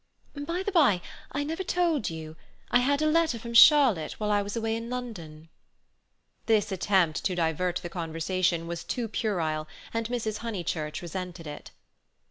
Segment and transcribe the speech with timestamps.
[0.47, 2.35] "By the by—I never told you.
[2.71, 5.47] I had a letter from Charlotte while I was away in London."
[6.47, 10.39] This attempt to divert the conversation was too puerile, and Mrs.
[10.39, 11.69] Honeychurch resented it.